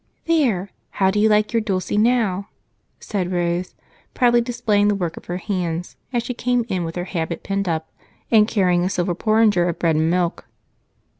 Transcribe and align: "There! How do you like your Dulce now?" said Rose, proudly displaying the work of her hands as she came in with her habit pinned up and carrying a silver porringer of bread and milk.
"There! 0.25 0.71
How 0.97 1.11
do 1.11 1.19
you 1.19 1.29
like 1.29 1.53
your 1.53 1.61
Dulce 1.61 1.91
now?" 1.91 2.49
said 2.99 3.31
Rose, 3.31 3.75
proudly 4.15 4.41
displaying 4.41 4.87
the 4.87 4.95
work 4.95 5.15
of 5.15 5.25
her 5.25 5.37
hands 5.37 5.95
as 6.11 6.23
she 6.23 6.33
came 6.33 6.65
in 6.69 6.83
with 6.83 6.95
her 6.95 7.03
habit 7.03 7.43
pinned 7.43 7.69
up 7.69 7.93
and 8.31 8.47
carrying 8.47 8.83
a 8.83 8.89
silver 8.89 9.13
porringer 9.13 9.67
of 9.69 9.77
bread 9.77 9.95
and 9.97 10.09
milk. 10.09 10.47